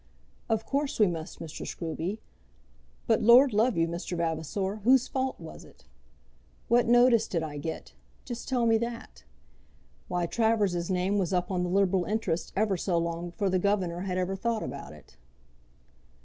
[0.49, 1.63] "Of course we must, Mr.
[1.63, 2.17] Scruby;
[3.05, 4.17] but, Lord love you, Mr.
[4.17, 5.85] Vavasor, whose fault was it?
[6.67, 7.93] What notice did I get,
[8.25, 9.25] just tell me that?
[10.07, 13.99] Why, Travers's name was up on the liberal interest ever so long before the governor
[14.01, 15.17] had ever thought about it."